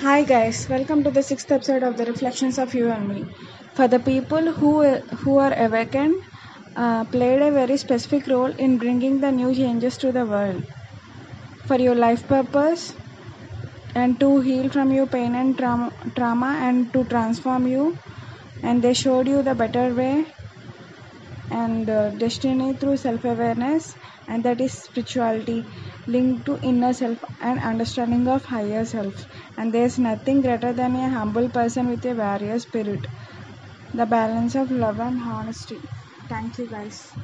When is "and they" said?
18.62-18.94